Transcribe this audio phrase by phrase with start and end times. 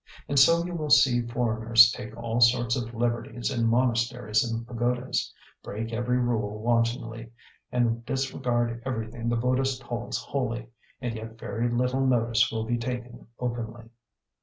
[0.27, 5.31] And so you will see foreigners take all sorts of liberties in monasteries and pagodas,
[5.61, 7.31] break every rule wantonly,
[7.71, 10.69] and disregard everything the Buddhist holds holy,
[11.01, 13.91] and yet very little notice will be taken openly.